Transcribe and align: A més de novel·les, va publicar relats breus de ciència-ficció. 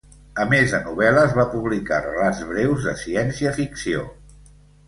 A 0.43 0.45
més 0.53 0.71
de 0.75 0.79
novel·les, 0.85 1.35
va 1.41 1.45
publicar 1.51 2.01
relats 2.07 2.41
breus 2.53 2.89
de 2.89 2.97
ciència-ficció. 3.05 4.09